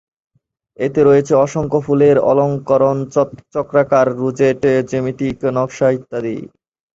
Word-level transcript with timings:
এতে 0.79 0.99
রয়েছে 1.03 1.33
অসংখ্য 1.37 1.79
ফুলের 1.85 2.17
অলঙ্করণ, 2.31 2.97
চক্রাকার 3.53 4.07
‘রোজেট’, 4.19 4.59
জ্যামিতিক 4.89 5.37
নকশা 5.57 5.87
ইত্যাদি। 5.91 6.35